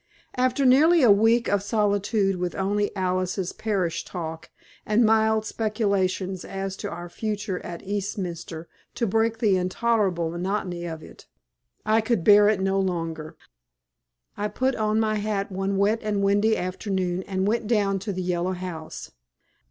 After 0.33 0.65
nearly 0.65 1.03
a 1.03 1.11
week 1.11 1.47
of 1.47 1.61
solitude 1.61 2.37
with 2.37 2.55
only 2.55 2.89
Alice's 2.95 3.53
parish 3.53 4.03
talk 4.03 4.49
and 4.83 5.05
mild 5.05 5.45
speculations 5.45 6.43
as 6.43 6.75
to 6.77 6.89
our 6.89 7.07
future 7.07 7.63
at 7.63 7.83
Eastminster 7.83 8.67
to 8.95 9.05
break 9.05 9.37
the 9.37 9.57
intolerable 9.57 10.31
monotony 10.31 10.85
of 10.85 11.03
it, 11.03 11.27
I 11.85 12.01
could 12.01 12.23
bear 12.23 12.49
it 12.49 12.59
no 12.59 12.79
longer. 12.79 13.37
I 14.35 14.47
put 14.47 14.75
on 14.75 14.99
my 14.99 15.17
hat 15.17 15.51
one 15.51 15.77
wet 15.77 15.99
and 16.01 16.23
windy 16.23 16.57
afternoon 16.57 17.21
and 17.27 17.45
went 17.45 17.67
down 17.67 17.99
to 17.99 18.11
the 18.11 18.23
Yellow 18.23 18.53
House. 18.53 19.11